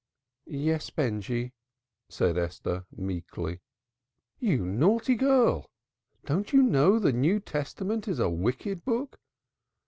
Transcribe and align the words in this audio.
"Yes, 0.47 0.89
Benjy," 0.89 1.53
said 2.09 2.35
Esther 2.35 2.87
meekly. 2.91 3.61
"You 4.39 4.65
naughty 4.65 5.13
girl! 5.13 5.69
Don't 6.25 6.51
you 6.51 6.63
know 6.63 6.97
the 6.97 7.13
New 7.13 7.39
Testament 7.39 8.07
is 8.07 8.17
a 8.17 8.27
wicked 8.27 8.83
book? 8.83 9.19